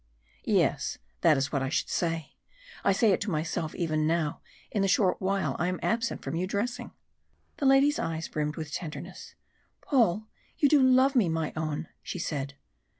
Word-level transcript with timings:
"Yes, 0.47 0.97
that 1.21 1.37
is 1.37 1.51
what 1.51 1.61
I 1.61 1.69
should 1.69 1.87
say 1.87 2.33
I 2.83 2.91
say 2.91 3.11
it 3.11 3.21
to 3.21 3.29
myself 3.29 3.75
now 3.75 3.77
even 3.79 4.09
in 4.71 4.81
the 4.81 4.87
short 4.87 5.21
while 5.21 5.55
I 5.59 5.67
am 5.67 5.79
absent 5.83 6.23
from 6.23 6.33
you 6.35 6.47
dressing!" 6.47 6.89
The 7.57 7.67
lady's 7.67 7.99
eyes 7.99 8.27
brimmed 8.27 8.55
with 8.55 8.73
tenderness. 8.73 9.35
"Paul! 9.81 10.27
you 10.57 10.67
do 10.67 10.81
love 10.81 11.15
me, 11.15 11.29
my 11.29 11.53
own!" 11.55 11.87
she 12.01 12.17
said. 12.17 12.55